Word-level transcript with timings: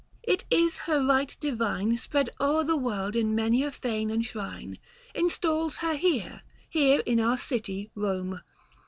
It 0.23 0.45
is 0.49 0.79
her 0.89 1.05
right 1.05 1.37
divine 1.39 1.95
Spread 1.95 2.31
o'er 2.39 2.63
the 2.63 2.75
world 2.75 3.15
in 3.15 3.35
many 3.35 3.61
a 3.61 3.71
fane 3.71 4.09
and 4.09 4.25
shrine, 4.25 4.79
Installs 5.13 5.77
her 5.77 5.93
here, 5.95 6.41
here 6.67 7.01
in 7.05 7.19
our 7.19 7.37
city 7.37 7.91
Kome. 7.95 8.41